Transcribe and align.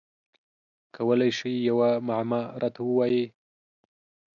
کولای 0.95 1.31
شی 1.37 1.53
یوه 1.67 1.89
معما 2.07 2.41
راته 2.61 2.81
ووایی؟ 2.85 3.23